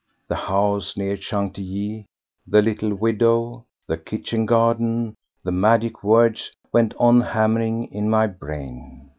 The 0.29 0.35
house 0.35 0.97
near 0.97 1.15
Chantilly—the 1.15 2.61
little 2.63 2.95
widow—the 2.95 3.97
kitchen 3.99 4.47
garden—the 4.47 5.51
magic 5.51 6.03
words 6.03 6.51
went 6.73 6.95
on 6.97 7.21
hammering 7.21 7.85
in 7.93 8.09
my 8.09 8.25
brain. 8.25 9.09